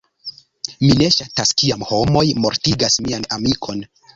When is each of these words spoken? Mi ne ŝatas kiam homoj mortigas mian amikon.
Mi 0.85 0.89
ne 1.01 1.09
ŝatas 1.17 1.53
kiam 1.63 1.85
homoj 1.91 2.27
mortigas 2.47 2.99
mian 3.07 3.29
amikon. 3.39 3.89